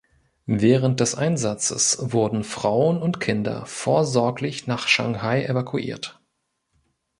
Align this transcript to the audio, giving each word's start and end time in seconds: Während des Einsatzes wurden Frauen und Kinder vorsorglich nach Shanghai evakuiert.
Während 0.47 0.99
des 0.99 1.13
Einsatzes 1.13 1.99
wurden 2.01 2.43
Frauen 2.43 2.99
und 3.03 3.19
Kinder 3.19 3.67
vorsorglich 3.67 4.65
nach 4.65 4.87
Shanghai 4.87 5.43
evakuiert. 5.45 6.19